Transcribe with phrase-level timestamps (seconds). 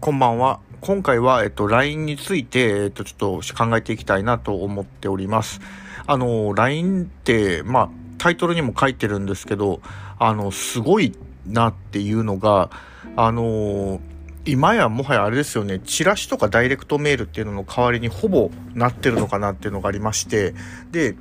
[0.00, 0.60] こんばんは。
[0.80, 5.60] 今回は、えっと、LINE について、えっと、ちょっと考えていきたいなと思っております。
[6.06, 9.82] あの、LINE って、まあ、タイトルにも書いてるんですけど、
[10.18, 11.14] あの、すごい
[11.46, 12.70] なっていうのが、
[13.14, 14.00] あの、
[14.46, 20.54] 今やもはやあれですよね、チラシとかダイレクトメールっていうのの代わりにほぼなってるのかなっていうのがありまして、
[20.92, 21.14] で、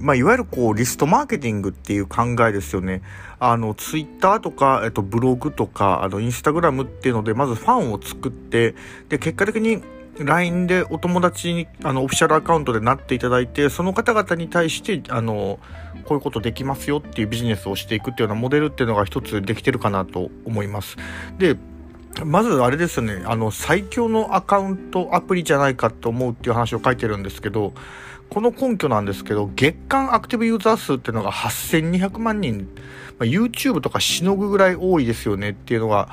[0.00, 3.02] まあ、いわゆるこう、リストマーケティングっていう考えですよね。
[3.38, 8.74] あの、ツイッターとか、えっと、ブログとか、あの、インスタグラムっていうので、まずファンを作って、
[9.08, 9.82] で、結果的に
[10.18, 15.58] LINE でお友達に、あの、オフィシャルアカウントでなっていただいて、その方々に対して、あの、
[16.04, 20.96] こういうことできますよっていうビジネスをしていくっていうようなモデルっていうのが一つできてるかなと思います。
[21.38, 21.56] で、
[22.24, 27.72] まずあれですね、あの、最強のアカウントアプリじゃないかと思うっていう話を書いてるんですけど、
[28.28, 32.68] この根拠なんですけど、月間アクティブユーザー数っていうのが8200万人、
[33.18, 36.08] まあ、YouTube とかしのぐぐらい多いですよねっていうのが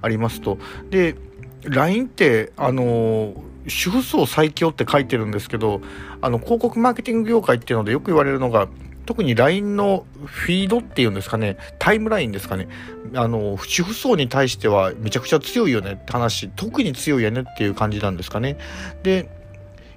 [0.00, 0.58] ありますと。
[0.90, 1.16] で、
[1.64, 3.34] LINE って、あの
[3.66, 5.80] 主婦層最強って書いてるんですけど、
[6.22, 8.68] あの、広告マーケティング業界っていうのでよく言われるのが、
[9.08, 12.68] 特に LINE のフィードっていうんですかね、タイムラインですかね、
[13.14, 18.58] あの、主婦層に対してはめちゃくちゃ強いよねって話、特に強いよねっていう感じなんですかね。
[19.02, 19.30] で、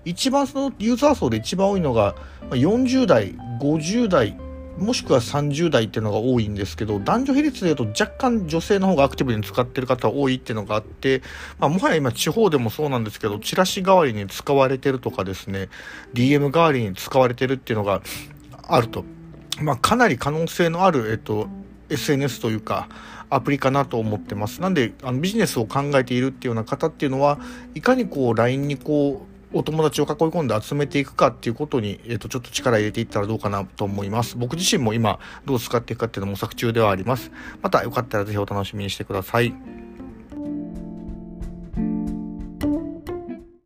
[0.05, 2.15] 一番そのユーザー層で一番多いのが
[2.51, 4.37] 40代、50代、
[4.77, 11.21] もしくは30代っていうのが多いんですけど、男女比率で言うと若干女性の方がアクティブに使ってる方多いっていうのがあって、
[11.59, 15.67] まあ、もはや今地方でもそうなんですけど、チラシ代わりに使われてるとかですね、
[16.13, 18.01] DM 代わりに使われてるっていうのが
[18.72, 19.05] あると。
[19.61, 21.47] まあ、かなり可能性のある、えっと、
[21.89, 22.88] SNS というか、
[23.30, 24.61] アプリかなと思ってます。
[24.61, 27.39] なんで、あのビジネスを考えているっていうような方っていうのは、
[27.75, 34.38] いかにこう LINE にこう、お友達を囲い込んで集めていくかっていうことに、えっ、ー、と、ちょっと力入れていったらどうかなと思います。
[34.38, 37.31] 僕自身も今、どう使っていくかっていうのを模索中ではあります。
[37.61, 39.53] またよかったらぜひお楽しみにしてください。